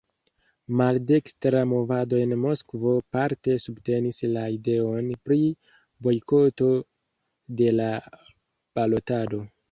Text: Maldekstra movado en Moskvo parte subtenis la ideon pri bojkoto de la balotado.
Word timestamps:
Maldekstra 0.79 1.59
movado 1.73 2.21
en 2.27 2.31
Moskvo 2.45 2.93
parte 3.17 3.57
subtenis 3.65 4.21
la 4.37 4.45
ideon 4.55 5.11
pri 5.27 5.37
bojkoto 6.07 6.71
de 7.61 7.69
la 7.81 7.91
balotado. 8.81 9.43